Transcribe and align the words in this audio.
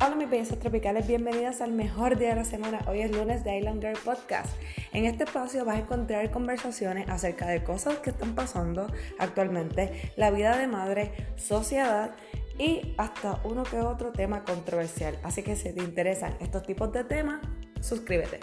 Hola 0.00 0.14
mis 0.14 0.30
bellezas 0.30 0.60
tropicales, 0.60 1.08
bienvenidas 1.08 1.60
al 1.60 1.72
mejor 1.72 2.18
día 2.18 2.28
de 2.28 2.36
la 2.36 2.44
semana. 2.44 2.78
Hoy 2.86 3.00
es 3.00 3.10
lunes 3.10 3.42
de 3.42 3.58
Island 3.58 3.82
Girl 3.82 3.98
Podcast. 4.04 4.54
En 4.92 5.06
este 5.06 5.24
espacio 5.24 5.64
vas 5.64 5.74
a 5.74 5.80
encontrar 5.80 6.30
conversaciones 6.30 7.08
acerca 7.08 7.48
de 7.48 7.64
cosas 7.64 7.98
que 7.98 8.10
están 8.10 8.36
pasando 8.36 8.86
actualmente, 9.18 10.12
la 10.14 10.30
vida 10.30 10.56
de 10.56 10.68
madre, 10.68 11.10
sociedad 11.34 12.14
y 12.60 12.94
hasta 12.96 13.40
uno 13.42 13.64
que 13.64 13.80
otro 13.80 14.12
tema 14.12 14.44
controversial. 14.44 15.18
Así 15.24 15.42
que 15.42 15.56
si 15.56 15.72
te 15.72 15.82
interesan 15.82 16.36
estos 16.38 16.62
tipos 16.62 16.92
de 16.92 17.02
temas, 17.02 17.40
suscríbete. 17.80 18.38